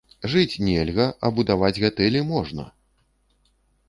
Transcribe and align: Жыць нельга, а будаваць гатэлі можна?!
Жыць 0.33 0.59
нельга, 0.67 1.05
а 1.27 1.29
будаваць 1.39 1.79
гатэлі 1.83 2.23
можна?! 2.31 2.65